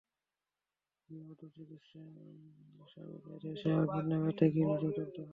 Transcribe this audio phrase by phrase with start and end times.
[1.09, 5.29] গৃহবধূর চিৎকারে স্বামী বাইরে এসে আগুন নেভাতে গিয়ে নিজেও দগ্ধ হন।